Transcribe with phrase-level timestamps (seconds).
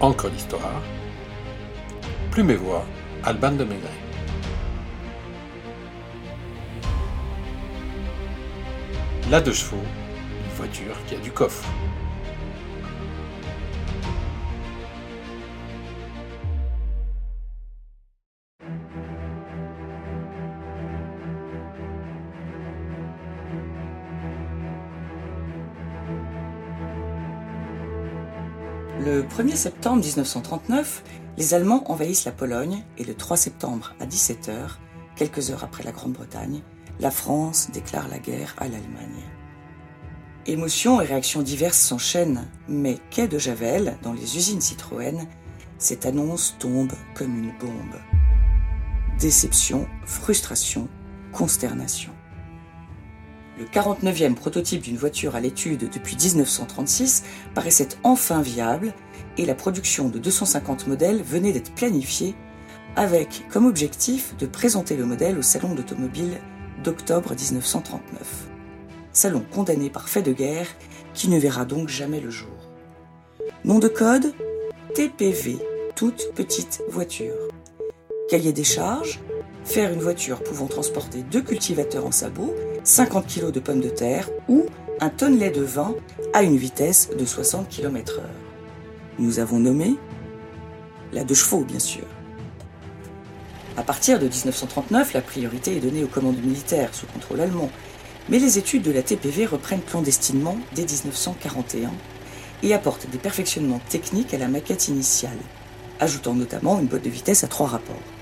[0.00, 0.82] Encre d'histoire.
[2.32, 2.84] Plume et voix,
[3.22, 3.88] Alban de Maigret.
[9.30, 11.64] La deux chevaux, une voiture qui a du coffre.
[29.00, 31.02] Le 1er septembre 1939,
[31.36, 34.78] les Allemands envahissent la Pologne et le 3 septembre à 17h,
[35.16, 36.62] quelques heures après la Grande-Bretagne,
[37.00, 39.24] la France déclare la guerre à l'Allemagne.
[40.46, 45.26] Émotions et réactions diverses s'enchaînent, mais quai de Javel, dans les usines Citroën,
[45.76, 48.00] cette annonce tombe comme une bombe.
[49.18, 50.88] Déception, frustration,
[51.32, 52.13] consternation.
[53.58, 57.22] Le 49e prototype d'une voiture à l'étude depuis 1936
[57.54, 58.92] paraissait enfin viable
[59.38, 62.34] et la production de 250 modèles venait d'être planifiée
[62.96, 66.40] avec comme objectif de présenter le modèle au Salon d'automobile
[66.82, 68.48] d'octobre 1939.
[69.12, 70.66] Salon condamné par fait de guerre
[71.12, 72.50] qui ne verra donc jamais le jour.
[73.64, 74.34] Nom de code
[74.94, 75.58] TPV,
[75.94, 77.34] toute petite voiture.
[78.28, 79.20] Cahier des charges
[79.64, 82.54] faire une voiture pouvant transporter deux cultivateurs en sabot
[82.84, 84.66] 50 kg de pommes de terre ou
[85.00, 85.94] un tonnelet de vin
[86.32, 88.22] à une vitesse de 60 km/h.
[89.18, 89.96] Nous avons nommé
[91.12, 92.04] la deux chevaux, bien sûr.
[93.76, 97.70] À partir de 1939, la priorité est donnée aux commandes militaires sous contrôle allemand,
[98.28, 101.90] mais les études de la TPV reprennent clandestinement dès 1941
[102.62, 105.38] et apportent des perfectionnements techniques à la maquette initiale,
[106.00, 108.13] ajoutant notamment une boîte de vitesse à trois rapports.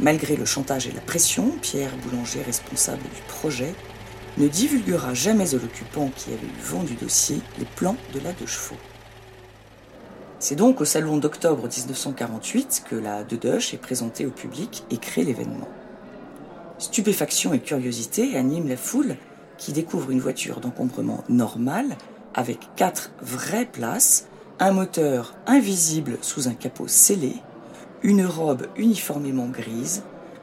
[0.00, 3.74] Malgré le chantage et la pression, Pierre Boulanger, responsable du projet,
[4.38, 8.32] ne divulguera jamais à l'occupant qui avait eu vent du dossier les plans de la
[8.32, 8.78] deux chevaux.
[10.38, 15.22] C'est donc au salon d'octobre 1948 que la Deux est présentée au public et crée
[15.22, 15.68] l'événement.
[16.78, 19.16] Stupéfaction et curiosité animent la foule
[19.58, 21.84] qui découvre une voiture d'encombrement normal
[22.34, 24.28] avec quatre vraies places,
[24.60, 27.34] un moteur invisible sous un capot scellé,
[28.02, 30.02] une robe uniformément grise,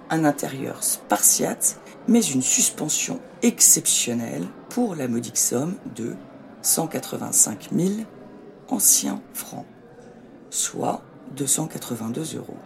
[0.09, 6.15] un intérieur spartiate, mais une suspension exceptionnelle pour la modique somme de
[6.61, 7.89] 185 000
[8.69, 9.65] anciens francs,
[10.49, 11.01] soit
[11.35, 12.57] 282 euros.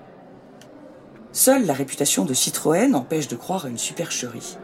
[1.31, 4.57] Seule la réputation de Citroën empêche de croire à une supercherie,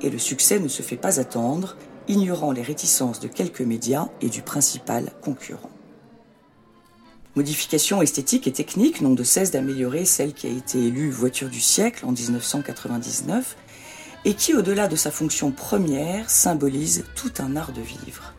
[0.00, 4.28] et le succès ne se fait pas attendre, ignorant les réticences de quelques médias et
[4.28, 5.73] du principal concurrent.
[7.36, 11.60] Modifications esthétiques et techniques n'ont de cesse d'améliorer celle qui a été élue voiture du
[11.60, 13.56] siècle en 1999
[14.24, 18.34] et qui, au-delà de sa fonction première, symbolise tout un art de vivre.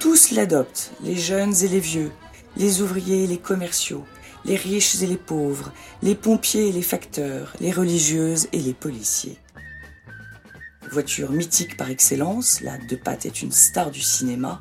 [0.00, 2.12] Tous l'adoptent, les jeunes et les vieux,
[2.58, 4.04] les ouvriers et les commerciaux,
[4.44, 5.72] les riches et les pauvres,
[6.02, 9.38] les pompiers et les facteurs, les religieuses et les policiers.
[10.92, 14.60] Voiture mythique par excellence, la Deux Pattes est une star du cinéma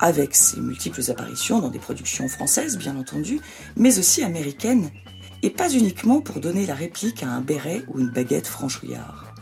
[0.00, 3.40] avec ses multiples apparitions dans des productions françaises, bien entendu,
[3.76, 4.90] mais aussi américaines,
[5.42, 9.34] et pas uniquement pour donner la réplique à un béret ou une baguette franchouillard.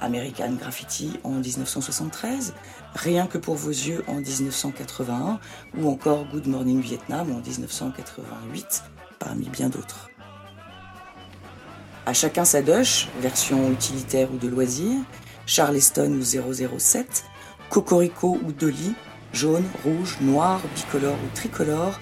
[0.00, 2.52] American Graffiti en 1973,
[2.94, 5.40] Rien que pour vos yeux en 1981,
[5.76, 8.84] ou encore Good Morning Vietnam en 1988,
[9.18, 10.10] parmi bien d'autres.
[12.06, 14.92] À chacun sa doche, version utilitaire ou de loisir,
[15.46, 17.24] Charleston ou 007,
[17.68, 18.94] Cocorico ou Dolly,
[19.34, 21.98] jaune, rouge, noir, bicolore ou tricolore,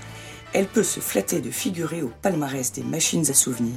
[0.53, 3.72] elle peut se flatter de figurer au palmarès des machines à souvenirs.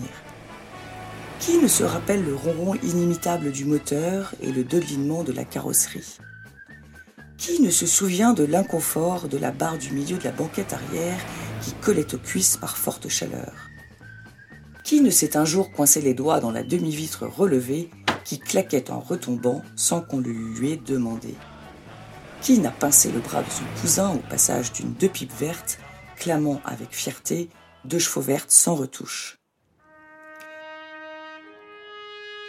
[1.40, 6.18] Qui ne se rappelle le ronron inimitable du moteur et le dolinement de la carrosserie?
[7.38, 11.20] Qui ne se souvient de l'inconfort de la barre du milieu de la banquette arrière
[11.62, 13.54] qui collait aux cuisses par forte chaleur?
[14.84, 17.90] Qui ne s'est un jour coincé les doigts dans la demi-vitre relevée
[18.24, 21.36] qui claquait en retombant sans qu'on le lui ait demandé?
[22.46, 25.80] Qui n'a pincé le bras de son cousin au passage d'une deux pipes vertes,
[26.16, 27.50] clamant avec fierté
[27.86, 29.40] deux chevaux vertes sans retouche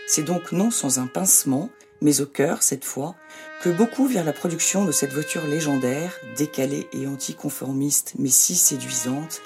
[0.06, 1.70] C'est donc non sans un pincement,
[2.02, 3.14] mais au cœur cette fois,
[3.62, 9.40] que beaucoup virent la production de cette voiture légendaire, décalée et anticonformiste mais si séduisante,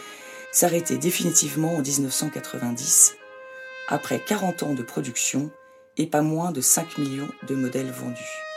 [0.50, 3.14] s'arrêter définitivement en 1990,
[3.86, 5.52] après 40 ans de production
[5.96, 8.50] et pas moins de 5 millions de modèles vendus.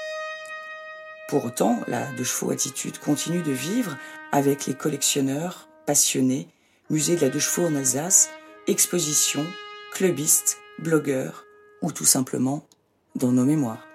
[1.28, 3.98] Pour autant, la deux chevaux attitude continue de vivre
[4.32, 6.48] avec les collectionneurs, passionnés,
[6.90, 8.30] musée de la deux chevaux en Alsace,
[8.68, 9.46] expositions,
[9.94, 11.46] clubistes, blogueurs
[11.82, 12.68] ou tout simplement
[13.16, 13.88] dans nos mémoires.